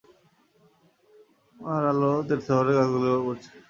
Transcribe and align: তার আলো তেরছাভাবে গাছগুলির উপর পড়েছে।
তার 1.55 1.83
আলো 1.91 2.11
তেরছাভাবে 2.27 2.71
গাছগুলির 2.77 3.11
উপর 3.11 3.23
পড়েছে। 3.25 3.49